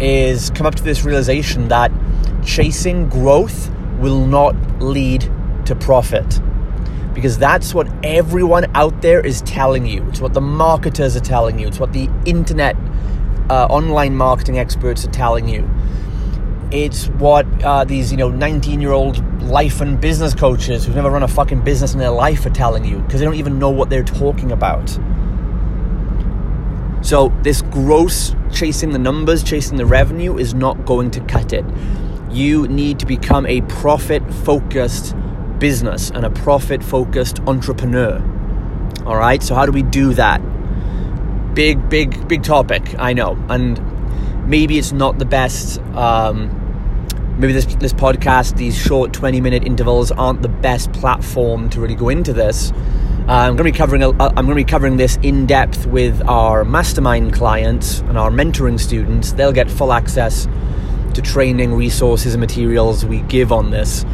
is 0.00 0.50
come 0.50 0.66
up 0.66 0.74
to 0.76 0.82
this 0.82 1.04
realization 1.04 1.68
that 1.68 1.92
chasing 2.44 3.08
growth 3.08 3.70
will 3.98 4.26
not 4.26 4.54
lead 4.80 5.30
to 5.66 5.74
profit. 5.74 6.40
Because 7.14 7.38
that's 7.38 7.74
what 7.74 7.88
everyone 8.02 8.74
out 8.74 9.02
there 9.02 9.20
is 9.20 9.42
telling 9.42 9.86
you. 9.86 10.02
It's 10.08 10.20
what 10.20 10.34
the 10.34 10.40
marketers 10.40 11.16
are 11.16 11.20
telling 11.20 11.58
you. 11.58 11.68
It's 11.68 11.78
what 11.78 11.92
the 11.92 12.08
internet 12.24 12.76
uh, 13.50 13.66
online 13.66 14.16
marketing 14.16 14.58
experts 14.58 15.04
are 15.04 15.10
telling 15.10 15.48
you. 15.48 15.68
It's 16.70 17.08
what 17.08 17.46
uh, 17.62 17.84
these, 17.84 18.10
you 18.10 18.16
know, 18.16 18.30
19 18.30 18.80
year 18.80 18.92
old 18.92 19.22
life 19.42 19.80
and 19.80 20.00
business 20.00 20.34
coaches 20.34 20.86
who've 20.86 20.96
never 20.96 21.10
run 21.10 21.22
a 21.22 21.28
fucking 21.28 21.60
business 21.62 21.92
in 21.92 21.98
their 21.98 22.10
life 22.10 22.46
are 22.46 22.50
telling 22.50 22.84
you 22.84 22.98
because 23.00 23.20
they 23.20 23.26
don't 23.26 23.34
even 23.34 23.58
know 23.58 23.70
what 23.70 23.90
they're 23.90 24.02
talking 24.02 24.52
about. 24.52 24.98
So, 27.02 27.32
this 27.42 27.62
gross 27.62 28.34
chasing 28.52 28.90
the 28.90 28.98
numbers, 28.98 29.42
chasing 29.42 29.76
the 29.76 29.86
revenue 29.86 30.38
is 30.38 30.54
not 30.54 30.86
going 30.86 31.10
to 31.12 31.20
cut 31.22 31.52
it. 31.52 31.64
You 32.30 32.68
need 32.68 33.00
to 33.00 33.06
become 33.06 33.44
a 33.46 33.60
profit 33.62 34.22
focused 34.32 35.14
business 35.58 36.10
and 36.10 36.24
a 36.24 36.30
profit 36.30 36.82
focused 36.82 37.40
entrepreneur. 37.40 38.20
All 39.04 39.16
right, 39.16 39.42
so 39.42 39.54
how 39.54 39.66
do 39.66 39.72
we 39.72 39.82
do 39.82 40.14
that? 40.14 40.40
Big, 41.54 41.88
big, 41.88 42.28
big 42.28 42.44
topic, 42.44 42.94
I 42.98 43.12
know. 43.12 43.36
And 43.48 43.80
maybe 44.48 44.78
it's 44.78 44.92
not 44.92 45.18
the 45.18 45.24
best. 45.24 45.80
Um, 45.94 46.58
maybe 47.38 47.52
this, 47.52 47.66
this 47.76 47.92
podcast, 47.92 48.56
these 48.56 48.76
short 48.76 49.12
20 49.12 49.40
minute 49.40 49.64
intervals, 49.64 50.12
aren't 50.12 50.42
the 50.42 50.48
best 50.48 50.92
platform 50.92 51.68
to 51.70 51.80
really 51.80 51.96
go 51.96 52.08
into 52.08 52.32
this. 52.32 52.72
Uh, 53.28 53.34
I'm 53.34 53.56
going 53.56 53.58
to 53.58 53.72
be 53.72 53.72
covering. 53.72 54.02
A, 54.02 54.10
uh, 54.10 54.28
I'm 54.36 54.46
going 54.46 54.48
to 54.48 54.54
be 54.56 54.64
covering 54.64 54.96
this 54.96 55.16
in 55.22 55.46
depth 55.46 55.86
with 55.86 56.20
our 56.26 56.64
mastermind 56.64 57.32
clients 57.32 58.00
and 58.00 58.18
our 58.18 58.30
mentoring 58.30 58.80
students. 58.80 59.32
They'll 59.32 59.52
get 59.52 59.70
full 59.70 59.92
access 59.92 60.48
to 61.14 61.22
training, 61.22 61.72
resources, 61.72 62.34
and 62.34 62.40
materials 62.40 63.04
we 63.04 63.20
give 63.22 63.52
on 63.52 63.70
this. 63.70 64.04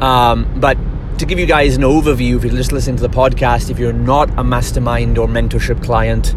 Um, 0.00 0.58
but 0.60 0.76
to 1.18 1.24
give 1.24 1.38
you 1.38 1.46
guys 1.46 1.76
an 1.76 1.82
overview, 1.82 2.36
if 2.36 2.44
you're 2.44 2.52
just 2.52 2.72
listening 2.72 2.96
to 2.96 3.02
the 3.02 3.08
podcast, 3.08 3.70
if 3.70 3.78
you're 3.78 3.92
not 3.92 4.36
a 4.36 4.42
mastermind 4.42 5.18
or 5.18 5.28
mentorship 5.28 5.82
client 5.84 6.34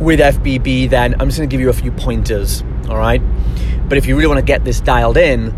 with 0.00 0.18
FBB, 0.18 0.90
then 0.90 1.14
I'm 1.20 1.28
just 1.28 1.38
going 1.38 1.48
to 1.48 1.54
give 1.54 1.60
you 1.60 1.70
a 1.70 1.72
few 1.72 1.92
pointers. 1.92 2.64
All 2.88 2.98
right. 2.98 3.22
But 3.88 3.98
if 3.98 4.06
you 4.06 4.16
really 4.16 4.26
want 4.26 4.40
to 4.40 4.44
get 4.44 4.64
this 4.64 4.80
dialed 4.80 5.16
in, 5.16 5.54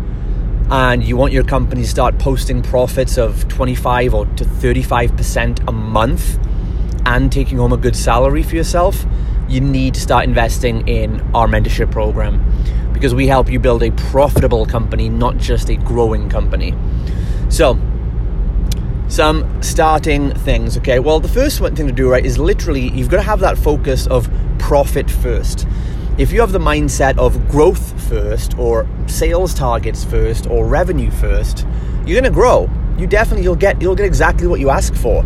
and 0.69 1.03
you 1.03 1.15
want 1.15 1.31
your 1.31 1.43
company 1.43 1.81
to 1.83 1.87
start 1.87 2.19
posting 2.19 2.61
profits 2.61 3.17
of 3.17 3.47
25 3.47 4.13
or 4.13 4.25
to 4.25 4.43
35% 4.43 5.67
a 5.67 5.71
month 5.71 6.37
and 7.05 7.31
taking 7.31 7.57
home 7.57 7.71
a 7.71 7.77
good 7.77 7.95
salary 7.95 8.43
for 8.43 8.55
yourself, 8.55 9.05
you 9.47 9.61
need 9.61 9.93
to 9.93 10.01
start 10.01 10.25
investing 10.25 10.85
in 10.87 11.21
our 11.33 11.47
mentorship 11.47 11.89
program 11.89 12.43
because 12.91 13.15
we 13.15 13.27
help 13.27 13.49
you 13.49 13.59
build 13.59 13.81
a 13.83 13.91
profitable 13.91 14.65
company, 14.65 15.07
not 15.07 15.37
just 15.37 15.69
a 15.69 15.75
growing 15.77 16.29
company. 16.29 16.73
So, 17.49 17.79
some 19.07 19.63
starting 19.63 20.33
things, 20.33 20.77
okay? 20.79 20.99
Well, 20.99 21.21
the 21.21 21.29
first 21.29 21.61
one 21.61 21.75
thing 21.75 21.87
to 21.87 21.93
do, 21.93 22.09
right, 22.09 22.25
is 22.25 22.37
literally 22.37 22.89
you've 22.89 23.09
got 23.09 23.17
to 23.17 23.23
have 23.23 23.39
that 23.39 23.57
focus 23.57 24.05
of 24.07 24.29
profit 24.59 25.09
first. 25.09 25.65
If 26.17 26.31
you 26.31 26.39
have 26.41 26.51
the 26.51 26.57
mindset 26.57 27.19
of 27.19 27.47
growth 27.47 28.09
first, 28.09 28.57
or 28.57 28.87
sales 29.05 29.53
targets 29.53 30.03
first, 30.03 30.47
or 30.47 30.65
revenue 30.65 31.11
first, 31.11 31.67
you're 32.07 32.19
going 32.19 32.23
to 32.23 32.31
grow. 32.31 32.67
You 32.97 33.05
definitely 33.05 33.43
you'll 33.43 33.55
get 33.55 33.79
you'll 33.79 33.93
get 33.95 34.07
exactly 34.07 34.47
what 34.47 34.59
you 34.59 34.71
ask 34.71 34.95
for, 34.95 35.23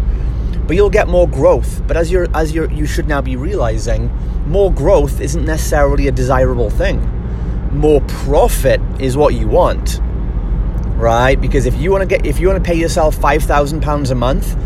but 0.67 0.75
you'll 0.75 0.89
get 0.89 1.07
more 1.07 1.29
growth. 1.29 1.81
But 1.87 1.95
as 1.95 2.11
you're 2.11 2.27
as 2.35 2.51
you're 2.51 2.69
you 2.69 2.85
should 2.85 3.07
now 3.07 3.21
be 3.21 3.37
realizing, 3.37 4.11
more 4.45 4.69
growth 4.69 5.21
isn't 5.21 5.45
necessarily 5.45 6.09
a 6.09 6.11
desirable 6.11 6.69
thing. 6.69 6.99
More 7.71 8.01
profit 8.01 8.81
is 8.99 9.15
what 9.15 9.33
you 9.33 9.47
want, 9.47 10.01
right? 10.97 11.39
Because 11.39 11.65
if 11.67 11.75
you 11.75 11.89
want 11.91 12.01
to 12.01 12.05
get 12.05 12.25
if 12.25 12.37
you 12.37 12.49
want 12.49 12.61
to 12.61 12.67
pay 12.67 12.77
yourself 12.77 13.15
five 13.15 13.43
thousand 13.43 13.79
pounds 13.79 14.11
a 14.11 14.15
month, 14.15 14.57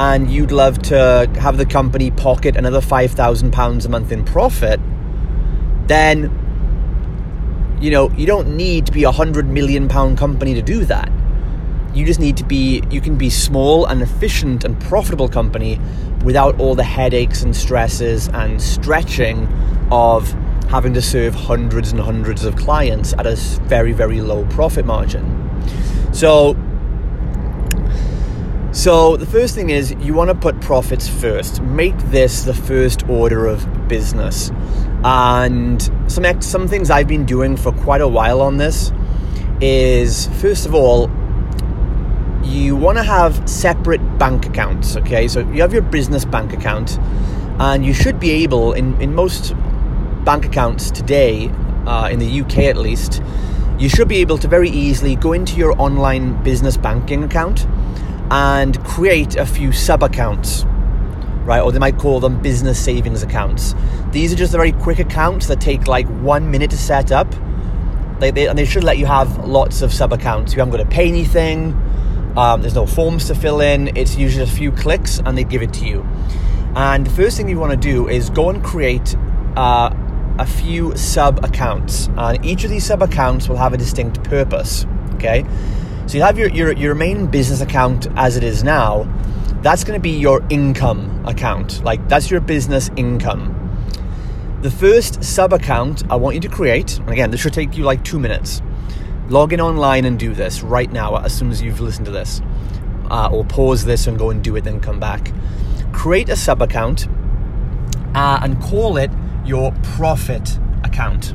and 0.00 0.28
you'd 0.28 0.50
love 0.50 0.82
to 0.82 1.30
have 1.38 1.56
the 1.56 1.66
company 1.66 2.10
pocket 2.10 2.56
another 2.56 2.80
five 2.80 3.12
thousand 3.12 3.52
pounds 3.52 3.86
a 3.86 3.88
month 3.88 4.10
in 4.10 4.24
profit 4.24 4.80
then 5.88 6.30
you 7.80 7.90
know 7.90 8.10
you 8.10 8.26
don't 8.26 8.56
need 8.56 8.86
to 8.86 8.92
be 8.92 9.04
a 9.04 9.10
hundred 9.10 9.48
million 9.48 9.88
pound 9.88 10.18
company 10.18 10.54
to 10.54 10.62
do 10.62 10.84
that. 10.84 11.10
You 11.94 12.04
just 12.04 12.20
need 12.20 12.36
to 12.36 12.44
be 12.44 12.82
you 12.90 13.00
can 13.00 13.16
be 13.16 13.30
small 13.30 13.86
and 13.86 14.02
efficient 14.02 14.64
and 14.64 14.78
profitable 14.80 15.28
company 15.28 15.80
without 16.24 16.60
all 16.60 16.74
the 16.74 16.84
headaches 16.84 17.42
and 17.42 17.56
stresses 17.56 18.28
and 18.28 18.60
stretching 18.60 19.46
of 19.90 20.30
having 20.68 20.92
to 20.92 21.00
serve 21.00 21.34
hundreds 21.34 21.92
and 21.92 22.00
hundreds 22.00 22.44
of 22.44 22.54
clients 22.56 23.14
at 23.14 23.26
a 23.26 23.36
very 23.66 23.92
very 23.92 24.20
low 24.20 24.44
profit 24.46 24.84
margin. 24.84 25.24
So 26.12 26.56
so 28.72 29.16
the 29.16 29.26
first 29.26 29.54
thing 29.54 29.70
is 29.70 29.92
you 30.00 30.12
want 30.12 30.28
to 30.28 30.34
put 30.34 30.60
profits 30.60 31.08
first. 31.08 31.62
Make 31.62 31.96
this 32.10 32.42
the 32.42 32.54
first 32.54 33.08
order 33.08 33.46
of 33.46 33.88
business 33.88 34.50
and 35.04 35.80
some 36.10 36.42
some 36.42 36.68
things 36.68 36.90
I've 36.90 37.08
been 37.08 37.24
doing 37.24 37.56
for 37.56 37.72
quite 37.72 38.00
a 38.00 38.08
while 38.08 38.40
on 38.40 38.56
this 38.56 38.92
is 39.60 40.26
first 40.40 40.66
of 40.66 40.74
all, 40.74 41.10
you 42.42 42.76
want 42.76 42.98
to 42.98 43.04
have 43.04 43.48
separate 43.48 44.00
bank 44.18 44.46
accounts. 44.46 44.96
Okay, 44.96 45.28
so 45.28 45.40
you 45.40 45.62
have 45.62 45.72
your 45.72 45.82
business 45.82 46.24
bank 46.24 46.52
account, 46.52 46.98
and 47.58 47.84
you 47.84 47.92
should 47.94 48.18
be 48.18 48.30
able 48.30 48.72
in 48.72 49.00
in 49.00 49.14
most 49.14 49.54
bank 50.24 50.44
accounts 50.44 50.90
today, 50.90 51.48
uh, 51.86 52.08
in 52.10 52.18
the 52.18 52.40
UK 52.40 52.58
at 52.64 52.76
least, 52.76 53.22
you 53.78 53.88
should 53.88 54.08
be 54.08 54.18
able 54.18 54.38
to 54.38 54.48
very 54.48 54.68
easily 54.68 55.14
go 55.16 55.32
into 55.32 55.56
your 55.56 55.80
online 55.80 56.42
business 56.42 56.76
banking 56.76 57.22
account 57.24 57.66
and 58.30 58.82
create 58.84 59.36
a 59.36 59.46
few 59.46 59.72
sub 59.72 60.02
accounts 60.02 60.66
right? 61.48 61.62
Or 61.62 61.72
they 61.72 61.78
might 61.78 61.96
call 61.96 62.20
them 62.20 62.40
business 62.42 62.78
savings 62.78 63.22
accounts. 63.22 63.74
These 64.12 64.32
are 64.34 64.36
just 64.36 64.52
the 64.52 64.58
very 64.58 64.72
quick 64.72 64.98
accounts 64.98 65.46
that 65.46 65.60
take 65.60 65.88
like 65.88 66.06
one 66.20 66.50
minute 66.50 66.70
to 66.70 66.78
set 66.78 67.10
up. 67.10 67.26
They, 68.20 68.30
they, 68.30 68.48
and 68.48 68.58
they 68.58 68.66
should 68.66 68.84
let 68.84 68.98
you 68.98 69.06
have 69.06 69.48
lots 69.48 69.80
of 69.80 69.92
sub 69.92 70.12
accounts. 70.12 70.52
You 70.52 70.58
haven't 70.58 70.76
got 70.76 70.84
to 70.84 70.94
pay 70.94 71.08
anything. 71.08 71.72
Um, 72.36 72.60
there's 72.60 72.74
no 72.74 72.84
forms 72.84 73.26
to 73.28 73.34
fill 73.34 73.60
in. 73.60 73.96
It's 73.96 74.16
usually 74.16 74.44
a 74.44 74.46
few 74.46 74.70
clicks 74.70 75.20
and 75.20 75.38
they 75.38 75.44
give 75.44 75.62
it 75.62 75.72
to 75.74 75.86
you. 75.86 76.06
And 76.76 77.06
the 77.06 77.10
first 77.10 77.38
thing 77.38 77.48
you 77.48 77.58
want 77.58 77.72
to 77.72 77.78
do 77.78 78.08
is 78.08 78.28
go 78.28 78.50
and 78.50 78.62
create 78.62 79.16
uh, 79.56 79.90
a 80.38 80.46
few 80.46 80.94
sub 80.98 81.42
accounts. 81.42 82.08
And 82.18 82.44
each 82.44 82.62
of 82.62 82.70
these 82.70 82.84
sub 82.84 83.02
accounts 83.02 83.48
will 83.48 83.56
have 83.56 83.72
a 83.72 83.78
distinct 83.78 84.22
purpose. 84.22 84.84
Okay? 85.14 85.46
So 86.06 86.18
you 86.18 86.22
have 86.22 86.38
your, 86.38 86.50
your, 86.50 86.72
your 86.72 86.94
main 86.94 87.26
business 87.26 87.62
account 87.62 88.06
as 88.16 88.36
it 88.36 88.44
is 88.44 88.62
now 88.62 89.06
that's 89.62 89.82
going 89.82 89.98
to 89.98 90.02
be 90.02 90.10
your 90.10 90.44
income 90.50 91.26
account. 91.26 91.82
Like, 91.82 92.08
that's 92.08 92.30
your 92.30 92.40
business 92.40 92.90
income. 92.96 93.54
The 94.62 94.70
first 94.70 95.22
sub 95.22 95.52
account 95.52 96.04
I 96.10 96.16
want 96.16 96.34
you 96.34 96.40
to 96.42 96.48
create, 96.48 96.98
and 96.98 97.10
again, 97.10 97.30
this 97.30 97.40
should 97.40 97.52
take 97.52 97.76
you 97.76 97.84
like 97.84 98.04
two 98.04 98.18
minutes. 98.18 98.62
Log 99.28 99.52
in 99.52 99.60
online 99.60 100.04
and 100.04 100.18
do 100.18 100.32
this 100.32 100.62
right 100.62 100.90
now 100.90 101.16
as 101.16 101.36
soon 101.36 101.50
as 101.50 101.60
you've 101.60 101.80
listened 101.80 102.06
to 102.06 102.12
this. 102.12 102.40
Uh, 103.10 103.28
or 103.32 103.44
pause 103.44 103.84
this 103.84 104.06
and 104.06 104.18
go 104.18 104.30
and 104.30 104.44
do 104.44 104.54
it, 104.56 104.64
then 104.64 104.80
come 104.80 105.00
back. 105.00 105.32
Create 105.92 106.28
a 106.28 106.36
sub 106.36 106.62
account 106.62 107.08
uh, 108.14 108.38
and 108.42 108.60
call 108.60 108.96
it 108.96 109.10
your 109.44 109.72
profit 109.82 110.58
account. 110.84 111.34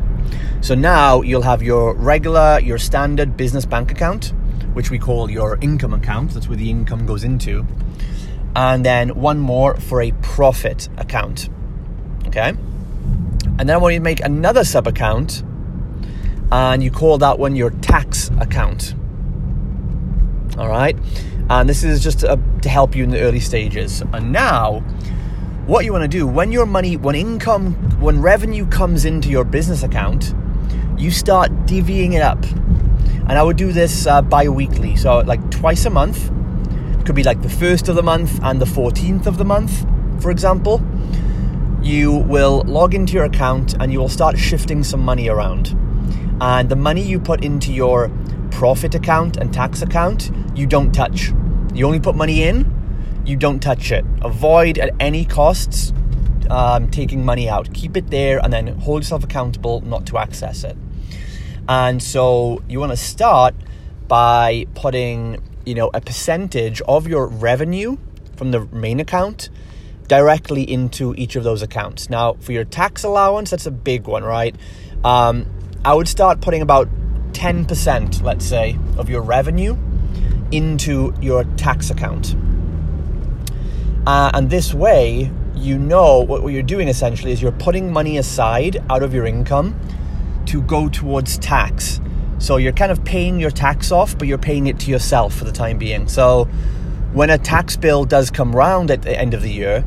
So 0.61 0.75
now 0.75 1.21
you'll 1.21 1.41
have 1.41 1.61
your 1.61 1.93
regular, 1.95 2.59
your 2.59 2.77
standard 2.77 3.35
business 3.35 3.65
bank 3.65 3.91
account, 3.91 4.33
which 4.73 4.91
we 4.91 4.97
call 4.97 5.29
your 5.29 5.57
income 5.61 5.93
account. 5.93 6.31
That's 6.31 6.47
where 6.47 6.57
the 6.57 6.69
income 6.69 7.05
goes 7.05 7.23
into 7.23 7.65
and 8.55 8.85
then 8.85 9.15
one 9.15 9.39
more 9.39 9.75
for 9.77 10.01
a 10.01 10.11
profit 10.21 10.89
account. 10.97 11.49
Okay? 12.27 12.49
And 12.49 13.59
then 13.59 13.71
I 13.71 13.77
want 13.77 13.93
you 13.93 13.99
to 13.99 14.03
make 14.03 14.21
another 14.21 14.63
sub 14.63 14.87
account 14.87 15.43
and 16.51 16.83
you 16.83 16.91
call 16.91 17.17
that 17.19 17.39
one 17.39 17.55
your 17.55 17.71
tax 17.71 18.29
account. 18.39 18.95
All 20.57 20.67
right? 20.67 20.97
And 21.49 21.67
this 21.67 21.83
is 21.83 22.03
just 22.03 22.19
to, 22.19 22.39
to 22.61 22.69
help 22.69 22.95
you 22.95 23.03
in 23.03 23.09
the 23.09 23.21
early 23.21 23.39
stages. 23.39 24.01
And 24.13 24.31
now, 24.31 24.79
what 25.65 25.85
you 25.85 25.91
want 25.91 26.03
to 26.03 26.07
do 26.07 26.27
when 26.27 26.51
your 26.51 26.65
money, 26.65 26.97
when 26.97 27.15
income, 27.15 27.73
when 27.99 28.21
revenue 28.21 28.67
comes 28.67 29.05
into 29.05 29.29
your 29.29 29.43
business 29.43 29.83
account, 29.83 30.33
you 30.97 31.09
start 31.09 31.51
divvying 31.65 32.13
it 32.13 32.21
up. 32.21 32.43
And 33.27 33.33
I 33.33 33.43
would 33.43 33.57
do 33.57 33.71
this 33.71 34.05
uh, 34.05 34.21
bi 34.21 34.47
weekly, 34.49 34.95
so 34.95 35.19
like 35.19 35.49
twice 35.49 35.85
a 35.85 35.89
month 35.89 36.29
could 37.05 37.15
be 37.15 37.23
like 37.23 37.41
the 37.41 37.49
first 37.49 37.89
of 37.89 37.95
the 37.95 38.03
month 38.03 38.39
and 38.43 38.61
the 38.61 38.65
14th 38.65 39.25
of 39.25 39.37
the 39.37 39.45
month, 39.45 39.85
for 40.21 40.31
example. 40.31 40.81
You 41.81 42.13
will 42.13 42.63
log 42.65 42.93
into 42.93 43.13
your 43.13 43.25
account 43.25 43.75
and 43.79 43.91
you 43.91 43.99
will 43.99 44.09
start 44.09 44.37
shifting 44.37 44.83
some 44.83 45.01
money 45.01 45.27
around. 45.27 45.77
And 46.39 46.69
the 46.69 46.75
money 46.75 47.01
you 47.01 47.19
put 47.19 47.43
into 47.43 47.73
your 47.73 48.09
profit 48.51 48.95
account 48.95 49.37
and 49.37 49.53
tax 49.53 49.81
account, 49.81 50.31
you 50.55 50.65
don't 50.65 50.93
touch. 50.93 51.33
You 51.73 51.85
only 51.85 51.99
put 51.99 52.15
money 52.15 52.43
in, 52.43 52.71
you 53.25 53.35
don't 53.35 53.59
touch 53.59 53.91
it. 53.91 54.05
Avoid 54.21 54.77
at 54.77 54.91
any 54.99 55.25
costs 55.25 55.91
um, 56.49 56.89
taking 56.89 57.25
money 57.25 57.49
out. 57.49 57.73
Keep 57.73 57.97
it 57.97 58.09
there 58.11 58.39
and 58.39 58.53
then 58.53 58.67
hold 58.67 59.01
yourself 59.01 59.23
accountable 59.23 59.81
not 59.81 60.05
to 60.07 60.17
access 60.17 60.63
it. 60.63 60.77
And 61.67 62.01
so 62.01 62.61
you 62.67 62.79
want 62.79 62.91
to 62.91 62.97
start 62.97 63.55
by 64.07 64.67
putting 64.75 65.41
you 65.65 65.75
know, 65.75 65.89
a 65.93 66.01
percentage 66.01 66.81
of 66.81 67.07
your 67.07 67.27
revenue 67.27 67.97
from 68.35 68.51
the 68.51 68.65
main 68.67 68.99
account 68.99 69.49
directly 70.07 70.63
into 70.69 71.13
each 71.15 71.35
of 71.35 71.43
those 71.43 71.61
accounts. 71.61 72.09
Now, 72.09 72.33
for 72.33 72.51
your 72.51 72.65
tax 72.65 73.03
allowance, 73.03 73.51
that's 73.51 73.65
a 73.65 73.71
big 73.71 74.07
one, 74.07 74.23
right? 74.23 74.55
Um, 75.03 75.45
I 75.85 75.93
would 75.93 76.07
start 76.07 76.41
putting 76.41 76.61
about 76.61 76.87
10%, 77.33 78.21
let's 78.21 78.45
say, 78.45 78.77
of 78.97 79.09
your 79.09 79.21
revenue 79.21 79.77
into 80.51 81.13
your 81.21 81.43
tax 81.55 81.89
account. 81.89 82.35
Uh, 84.05 84.31
and 84.33 84.49
this 84.49 84.73
way, 84.73 85.31
you 85.55 85.77
know 85.77 86.19
what, 86.19 86.43
what 86.43 86.53
you're 86.53 86.61
doing 86.61 86.87
essentially 86.87 87.31
is 87.31 87.41
you're 87.41 87.51
putting 87.51 87.91
money 87.91 88.17
aside 88.17 88.83
out 88.89 89.03
of 89.03 89.13
your 89.13 89.25
income 89.25 89.79
to 90.45 90.61
go 90.61 90.89
towards 90.89 91.37
tax. 91.37 91.99
So 92.43 92.57
you're 92.57 92.73
kind 92.73 92.91
of 92.91 93.05
paying 93.05 93.39
your 93.39 93.51
tax 93.51 93.89
off, 93.89 94.17
but 94.17 94.27
you're 94.27 94.37
paying 94.37 94.67
it 94.67 94.77
to 94.81 94.91
yourself 94.91 95.33
for 95.33 95.45
the 95.45 95.51
time 95.53 95.77
being. 95.77 96.09
So 96.09 96.43
when 97.13 97.29
a 97.29 97.37
tax 97.37 97.77
bill 97.77 98.03
does 98.03 98.29
come 98.29 98.53
round 98.53 98.91
at 98.91 99.03
the 99.03 99.17
end 99.17 99.33
of 99.33 99.41
the 99.41 99.49
year, 99.49 99.85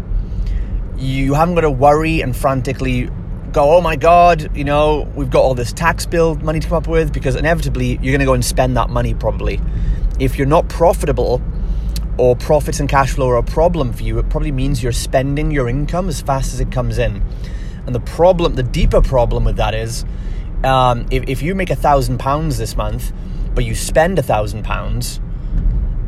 you 0.96 1.34
haven't 1.34 1.54
got 1.54 1.60
to 1.60 1.70
worry 1.70 2.22
and 2.22 2.34
frantically 2.34 3.10
go, 3.52 3.76
oh 3.76 3.82
my 3.82 3.94
God, 3.94 4.56
you 4.56 4.64
know, 4.64 5.06
we've 5.14 5.28
got 5.28 5.40
all 5.40 5.54
this 5.54 5.70
tax 5.70 6.06
bill 6.06 6.36
money 6.36 6.58
to 6.58 6.66
come 6.66 6.78
up 6.78 6.88
with 6.88 7.12
because 7.12 7.36
inevitably 7.36 7.98
you're 8.00 8.12
going 8.12 8.20
to 8.20 8.25
go 8.25 8.32
and 8.32 8.42
spend 8.42 8.75
that 8.78 8.88
money 8.88 9.12
probably. 9.12 9.60
If 10.18 10.38
you're 10.38 10.46
not 10.46 10.66
profitable 10.70 11.42
or 12.16 12.36
profits 12.36 12.80
and 12.80 12.88
cash 12.88 13.12
flow 13.12 13.28
are 13.28 13.36
a 13.36 13.42
problem 13.42 13.92
for 13.92 14.02
you, 14.02 14.18
it 14.18 14.30
probably 14.30 14.50
means 14.50 14.82
you're 14.82 14.92
spending 14.92 15.50
your 15.50 15.68
income 15.68 16.08
as 16.08 16.22
fast 16.22 16.54
as 16.54 16.60
it 16.60 16.72
comes 16.72 16.96
in. 16.96 17.22
And 17.84 17.94
the 17.94 18.00
problem, 18.00 18.54
the 18.54 18.62
deeper 18.62 19.02
problem 19.02 19.44
with 19.44 19.56
that 19.56 19.75
is 19.75 20.06
um, 20.66 21.06
if, 21.11 21.28
if 21.28 21.42
you 21.42 21.54
make 21.54 21.70
a 21.70 21.76
thousand 21.76 22.18
pounds 22.18 22.58
this 22.58 22.76
month, 22.76 23.12
but 23.54 23.64
you 23.64 23.75
spend 23.75 24.18
a 24.18 24.23
thousand 24.23 24.64
pounds, 24.64 25.20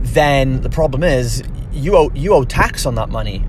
then 0.01 0.61
the 0.63 0.71
problem 0.71 1.03
is 1.03 1.43
you 1.73 1.97
owe, 1.97 2.11
you 2.15 2.35
owe 2.35 2.45
tax 2.45 2.85
on 2.85 2.97
that 2.97 3.09
money. 3.09 3.45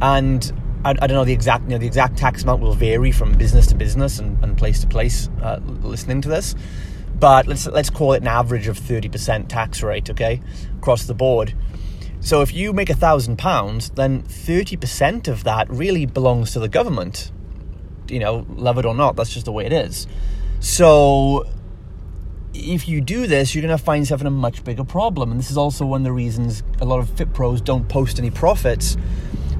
And 0.00 0.52
I, 0.84 0.90
I, 0.90 1.06
don't 1.06 1.16
know 1.16 1.24
the 1.24 1.32
exact 1.32 1.64
you 1.64 1.70
know 1.70 1.78
the 1.78 1.86
exact 1.86 2.16
tax 2.16 2.42
amount 2.42 2.62
will 2.62 2.74
vary 2.74 3.10
from 3.10 3.32
business 3.32 3.66
to 3.68 3.74
business 3.74 4.18
and, 4.18 4.42
and 4.44 4.56
place 4.56 4.80
to 4.80 4.86
place. 4.86 5.28
Uh, 5.42 5.60
listening 5.82 6.20
to 6.22 6.28
this, 6.28 6.54
but 7.18 7.46
let's 7.46 7.66
let's 7.66 7.90
call 7.90 8.12
it 8.12 8.22
an 8.22 8.28
average 8.28 8.68
of 8.68 8.78
thirty 8.78 9.08
percent 9.08 9.48
tax 9.48 9.82
rate, 9.82 10.10
okay, 10.10 10.40
across 10.78 11.06
the 11.06 11.14
board. 11.14 11.54
So 12.20 12.42
if 12.42 12.52
you 12.54 12.72
make 12.72 12.90
a 12.90 12.94
thousand 12.94 13.38
pounds, 13.38 13.90
then 13.90 14.22
thirty 14.22 14.76
percent 14.76 15.28
of 15.28 15.44
that 15.44 15.68
really 15.70 16.06
belongs 16.06 16.52
to 16.52 16.60
the 16.60 16.68
government. 16.68 17.32
You 18.08 18.20
know, 18.20 18.46
love 18.50 18.78
it 18.78 18.84
or 18.84 18.94
not, 18.94 19.16
that's 19.16 19.32
just 19.32 19.46
the 19.46 19.52
way 19.52 19.66
it 19.66 19.72
is. 19.72 20.06
So 20.60 21.46
if 22.54 22.88
you 22.88 23.00
do 23.00 23.26
this, 23.26 23.54
you're 23.54 23.62
going 23.62 23.76
to 23.76 23.82
find 23.82 24.02
yourself 24.02 24.20
in 24.20 24.26
a 24.26 24.30
much 24.30 24.64
bigger 24.64 24.84
problem. 24.84 25.30
And 25.30 25.38
this 25.38 25.50
is 25.50 25.56
also 25.56 25.86
one 25.86 26.00
of 26.00 26.04
the 26.04 26.12
reasons 26.12 26.62
a 26.80 26.84
lot 26.84 27.00
of 27.00 27.10
fit 27.10 27.32
pros 27.32 27.60
don't 27.60 27.88
post 27.88 28.18
any 28.18 28.30
profits. 28.30 28.96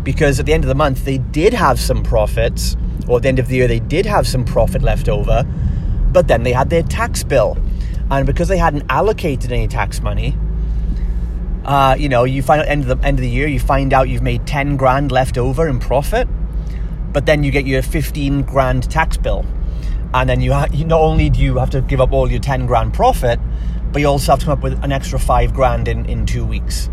Because 0.03 0.39
at 0.39 0.47
the 0.47 0.55
end 0.55 0.63
of 0.63 0.69
the 0.69 0.75
month 0.75 1.05
they 1.05 1.19
did 1.19 1.53
have 1.53 1.81
some 1.81 2.03
profits, 2.05 2.77
or 3.09 3.17
at 3.17 3.23
the 3.23 3.29
end 3.29 3.41
of 3.41 3.49
the 3.49 3.57
year 3.57 3.67
they 3.67 3.81
did 3.81 4.07
have 4.07 4.27
some 4.27 4.45
profit 4.45 4.83
left 4.83 5.09
over, 5.09 5.43
but 6.13 6.29
then 6.29 6.45
they 6.45 6.53
had 6.53 6.71
their 6.71 6.85
tax 6.85 7.25
bill. 7.25 7.59
And 8.09 8.25
because 8.25 8.47
they 8.47 8.57
hadn't 8.57 8.85
allocated 8.89 9.51
any 9.51 9.67
tax 9.67 10.01
money, 10.01 10.37
uh, 11.65 11.97
you 11.99 12.09
know, 12.09 12.23
you 12.23 12.41
find 12.41 12.63
at 12.63 12.69
end 12.69 12.89
of 12.89 13.01
the 13.01 13.05
end 13.05 13.19
of 13.19 13.23
the 13.23 13.29
year, 13.29 13.49
you 13.49 13.59
find 13.59 13.93
out 13.93 14.09
you've 14.09 14.23
made 14.23 14.47
ten 14.47 14.77
grand 14.77 15.11
left 15.11 15.37
over 15.37 15.67
in 15.67 15.81
profit, 15.81 16.29
but 17.13 17.27
then 17.27 17.43
you 17.43 17.51
get 17.51 17.67
your 17.67 17.83
fifteen 17.83 18.43
grand 18.43 18.89
tax 18.89 19.17
bill, 19.17 19.45
and 20.21 20.29
then 20.29 20.41
you, 20.41 20.53
ha- 20.53 20.69
you 20.73 20.85
not 20.85 21.01
only 21.01 21.29
do 21.29 21.41
you 21.41 21.59
have 21.59 21.71
to 21.71 21.83
give 21.83 22.01
up 22.01 22.13
all 22.13 22.31
your 22.31 22.41
ten 22.41 22.67
grand 22.67 22.95
profit, 22.95 23.39
but 23.93 24.01
you 24.01 24.09
also 24.09 24.33
have 24.33 24.39
to 24.41 24.47
come 24.47 24.53
up 24.53 24.63
with 24.63 24.83
an 24.83 24.91
extra 24.93 25.19
five 25.19 25.53
grand 25.53 25.89
in 25.89 26.07
in 26.07 26.27
two 26.27 26.45
weeks. 26.45 26.89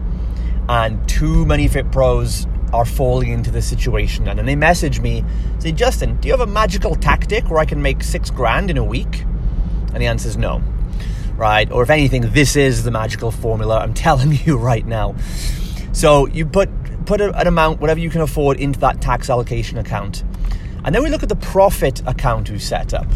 And 0.68 1.08
too 1.08 1.46
many 1.46 1.68
fit 1.68 1.92
pros 1.92 2.48
are 2.74 2.86
falling 2.86 3.30
into 3.30 3.52
this 3.52 3.68
situation. 3.68 4.28
And 4.28 4.40
then 4.40 4.46
they 4.46 4.56
message 4.56 5.00
me, 5.00 5.24
say, 5.60 5.72
Justin, 5.72 6.20
do 6.20 6.28
you 6.28 6.34
have 6.34 6.42
a 6.42 6.52
magical 6.52 6.96
tactic 6.96 7.50
where 7.50 7.60
I 7.60 7.66
can 7.66 7.82
make 7.82 8.04
six 8.04 8.30
grand 8.30 8.70
in 8.70 8.78
a 8.78 8.84
week? 8.84 9.22
And 9.94 10.02
the 10.02 10.08
answer 10.08 10.28
is 10.28 10.38
no. 10.38 10.62
Right? 11.36 11.72
Or 11.72 11.84
if 11.84 11.90
anything, 11.90 12.34
this 12.34 12.56
is 12.56 12.84
the 12.84 12.92
magical 12.92 13.32
formula. 13.32 13.80
I'm 13.80 13.94
telling 14.08 14.34
you 14.44 14.58
right 14.58 14.86
now. 14.86 15.16
So 15.94 16.28
you 16.28 16.46
put 16.46 16.70
put 17.06 17.22
an 17.22 17.48
amount, 17.48 17.82
whatever 17.82 18.00
you 18.00 18.10
can 18.10 18.22
afford, 18.22 18.60
into 18.60 18.80
that 18.80 19.02
tax 19.02 19.30
allocation 19.30 19.78
account. 19.78 20.24
And 20.86 20.94
then 20.94 21.04
we 21.04 21.10
look 21.10 21.24
at 21.24 21.30
the 21.30 21.36
profit 21.36 22.02
account 22.06 22.50
we 22.50 22.60
set 22.60 22.94
up. 22.94 23.08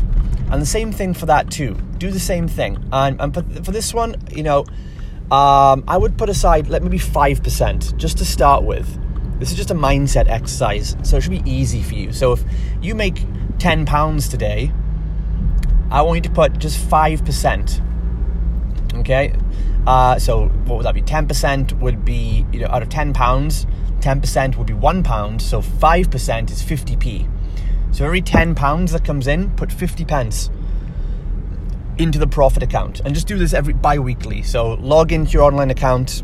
And 0.52 0.62
the 0.62 0.66
same 0.66 0.92
thing 0.92 1.14
for 1.14 1.26
that 1.26 1.52
too. 1.52 1.76
Do 1.98 2.12
the 2.12 2.20
same 2.20 2.48
thing. 2.48 2.78
And, 2.92 3.20
and 3.20 3.34
for 3.34 3.72
this 3.72 3.94
one, 3.94 4.16
you 4.32 4.44
know, 4.44 4.60
um, 5.32 5.84
I 5.88 5.98
would 5.98 6.18
put 6.18 6.30
aside, 6.30 6.68
let 6.68 6.84
maybe 6.84 7.00
5% 7.00 7.98
just 7.98 8.18
to 8.20 8.26
start 8.26 8.64
with 8.64 8.88
this 9.40 9.52
is 9.52 9.58
just 9.58 9.70
a 9.70 9.76
mindset 9.76 10.28
exercise, 10.28 10.96
so 11.04 11.18
it 11.18 11.22
should 11.22 11.32
be 11.32 11.44
easy 11.46 11.84
for 11.84 11.94
you. 11.94 12.12
So 12.12 12.32
if 12.34 12.44
you 12.82 12.96
make 12.96 13.24
ten 13.60 13.86
pounds 13.86 14.28
today, 14.28 14.72
I 15.92 16.02
want 16.02 16.18
you 16.18 16.22
to 16.24 16.32
put 16.32 16.58
just 16.58 16.80
five 16.80 17.24
percent. 17.24 17.82
Okay, 18.96 19.34
uh, 19.86 20.18
so 20.18 20.48
what 20.66 20.78
would 20.78 20.86
that 20.86 20.96
be? 20.96 21.02
Ten 21.02 21.28
percent 21.28 21.74
would 21.74 22.04
be 22.04 22.46
you 22.52 22.62
know 22.62 22.68
out 22.68 22.82
of 22.82 22.90
ten 22.90 23.14
pounds, 23.14 23.68
ten 24.02 24.22
percent 24.22 24.58
would 24.58 24.68
be 24.68 24.74
one 24.74 25.04
pound. 25.04 25.42
So 25.42 25.62
five 25.62 26.10
percent 26.10 26.50
is 26.50 26.64
fifty 26.64 26.96
p. 26.96 27.28
So 27.92 28.06
every 28.06 28.22
ten 28.22 28.56
pounds 28.56 28.92
that 28.92 29.04
comes 29.04 29.28
in, 29.28 29.52
put 29.52 29.72
fifty 29.72 30.06
pence 30.06 30.50
into 31.98 32.20
the 32.20 32.28
profit 32.28 32.62
account, 32.64 33.00
and 33.00 33.14
just 33.16 33.28
do 33.28 33.38
this 33.38 33.54
every 33.54 33.74
bi-weekly. 33.74 34.44
So 34.44 34.74
log 34.76 35.12
into 35.12 35.32
your 35.32 35.44
online 35.44 35.72
account 35.72 36.24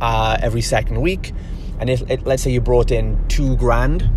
uh, 0.00 0.36
every 0.40 0.60
second 0.60 1.00
week 1.00 1.32
and 1.80 1.90
if 1.90 2.02
it, 2.10 2.24
let's 2.24 2.42
say 2.42 2.50
you 2.50 2.60
brought 2.60 2.90
in 2.90 3.26
two 3.28 3.56
grand 3.56 4.10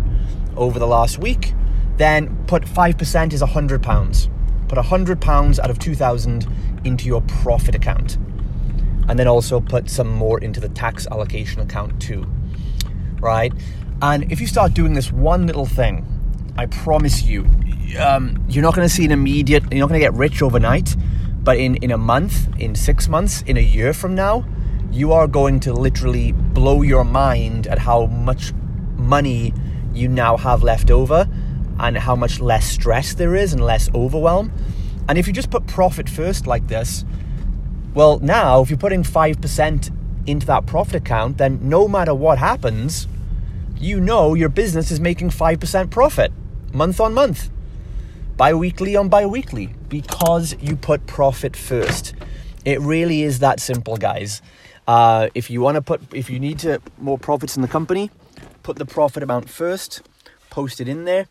over 0.56 0.78
the 0.78 0.86
last 0.86 1.18
week, 1.18 1.54
then 1.96 2.44
put 2.46 2.64
5% 2.64 3.32
is 3.32 3.40
100 3.40 3.82
pounds. 3.82 4.28
Put 4.68 4.76
100 4.76 5.20
pounds 5.20 5.58
out 5.58 5.70
of 5.70 5.78
2000 5.78 6.46
into 6.84 7.06
your 7.06 7.20
profit 7.22 7.74
account. 7.74 8.16
And 9.08 9.18
then 9.18 9.26
also 9.26 9.60
put 9.60 9.90
some 9.90 10.08
more 10.08 10.38
into 10.40 10.60
the 10.60 10.68
tax 10.68 11.06
allocation 11.08 11.60
account 11.60 12.00
too. 12.00 12.26
Right? 13.20 13.52
And 14.00 14.30
if 14.30 14.40
you 14.40 14.46
start 14.46 14.74
doing 14.74 14.94
this 14.94 15.10
one 15.10 15.46
little 15.46 15.66
thing, 15.66 16.06
I 16.58 16.66
promise 16.66 17.22
you, 17.22 17.46
um, 18.00 18.44
you're 18.48 18.64
not 18.64 18.74
going 18.74 18.86
to 18.86 18.92
see 18.92 19.04
an 19.04 19.12
immediate, 19.12 19.62
you're 19.70 19.78
not 19.78 19.90
going 19.90 20.00
to 20.00 20.04
get 20.04 20.12
rich 20.14 20.42
overnight, 20.42 20.96
but 21.44 21.56
in, 21.56 21.76
in 21.76 21.92
a 21.92 21.96
month, 21.96 22.48
in 22.58 22.74
six 22.74 23.08
months, 23.08 23.42
in 23.42 23.56
a 23.56 23.60
year 23.60 23.92
from 23.92 24.16
now, 24.16 24.44
you 24.90 25.12
are 25.12 25.28
going 25.28 25.60
to 25.60 25.72
literally 25.72 26.32
blow 26.32 26.82
your 26.82 27.04
mind 27.04 27.68
at 27.68 27.78
how 27.78 28.06
much 28.06 28.52
money 28.96 29.54
you 29.94 30.08
now 30.08 30.36
have 30.36 30.64
left 30.64 30.90
over 30.90 31.28
and 31.78 31.96
how 31.96 32.16
much 32.16 32.40
less 32.40 32.68
stress 32.68 33.14
there 33.14 33.36
is 33.36 33.52
and 33.52 33.62
less 33.62 33.88
overwhelm. 33.94 34.50
And 35.08 35.16
if 35.16 35.28
you 35.28 35.32
just 35.32 35.52
put 35.52 35.64
profit 35.68 36.08
first 36.08 36.48
like 36.48 36.66
this, 36.66 37.04
well, 37.94 38.18
now 38.18 38.62
if 38.62 38.68
you're 38.68 38.80
putting 38.80 39.04
5% 39.04 40.26
into 40.26 40.46
that 40.48 40.66
profit 40.66 40.96
account, 40.96 41.38
then 41.38 41.60
no 41.62 41.86
matter 41.86 42.14
what 42.14 42.38
happens, 42.38 43.06
you 43.78 44.00
know 44.00 44.34
your 44.34 44.48
business 44.48 44.90
is 44.90 44.98
making 44.98 45.30
5% 45.30 45.90
profit 45.90 46.32
month 46.78 47.00
on 47.00 47.12
month, 47.12 47.50
bi 48.36 48.54
weekly 48.54 48.94
on 48.94 49.08
bi 49.08 49.26
weekly, 49.26 49.66
because 49.88 50.54
you 50.60 50.76
put 50.76 51.06
profit 51.08 51.56
first. 51.56 52.14
It 52.64 52.80
really 52.80 53.22
is 53.22 53.40
that 53.40 53.58
simple, 53.58 53.96
guys. 53.96 54.40
Uh, 54.86 55.28
if 55.34 55.50
you 55.50 55.60
want 55.60 55.74
to 55.74 55.82
put, 55.82 56.00
if 56.14 56.30
you 56.30 56.38
need 56.38 56.60
to 56.60 56.80
more 56.98 57.18
profits 57.18 57.56
in 57.56 57.62
the 57.62 57.68
company, 57.68 58.10
put 58.62 58.76
the 58.76 58.86
profit 58.86 59.24
amount 59.24 59.50
first, 59.50 60.02
post 60.50 60.80
it 60.80 60.88
in 60.88 61.04
there, 61.04 61.26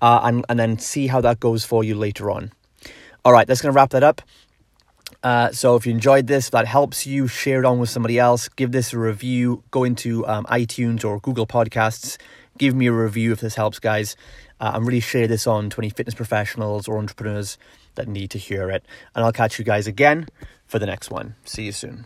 uh, 0.00 0.20
and 0.22 0.46
and 0.48 0.58
then 0.60 0.78
see 0.78 1.08
how 1.08 1.20
that 1.20 1.40
goes 1.40 1.64
for 1.64 1.82
you 1.82 1.96
later 1.96 2.30
on. 2.30 2.52
All 3.24 3.32
right, 3.32 3.48
that's 3.48 3.60
gonna 3.60 3.74
wrap 3.74 3.90
that 3.90 4.04
up. 4.04 4.22
Uh, 5.24 5.50
so 5.50 5.74
if 5.74 5.84
you 5.86 5.92
enjoyed 5.92 6.28
this, 6.28 6.50
that 6.50 6.66
helps 6.66 7.04
you, 7.04 7.26
share 7.26 7.58
it 7.58 7.64
on 7.64 7.80
with 7.80 7.90
somebody 7.90 8.16
else. 8.20 8.48
Give 8.48 8.70
this 8.70 8.92
a 8.92 8.98
review. 8.98 9.64
Go 9.72 9.82
into 9.82 10.24
um, 10.28 10.44
iTunes 10.44 11.04
or 11.04 11.18
Google 11.18 11.46
Podcasts. 11.46 12.16
Give 12.58 12.74
me 12.74 12.86
a 12.86 12.92
review 12.92 13.32
if 13.32 13.40
this 13.40 13.56
helps, 13.56 13.78
guys. 13.78 14.16
Uh, 14.60 14.72
and 14.74 14.86
really 14.86 15.00
share 15.00 15.26
this 15.28 15.46
on 15.46 15.70
to 15.70 15.80
any 15.80 15.90
fitness 15.90 16.14
professionals 16.14 16.88
or 16.88 16.98
entrepreneurs 16.98 17.58
that 17.94 18.08
need 18.08 18.30
to 18.30 18.38
hear 18.38 18.70
it. 18.70 18.84
And 19.14 19.24
I'll 19.24 19.32
catch 19.32 19.58
you 19.58 19.64
guys 19.64 19.86
again 19.86 20.26
for 20.66 20.78
the 20.78 20.86
next 20.86 21.10
one. 21.10 21.34
See 21.44 21.64
you 21.64 21.72
soon. 21.72 22.04